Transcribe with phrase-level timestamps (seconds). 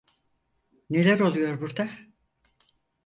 [0.89, 1.97] Neler oluyor burda?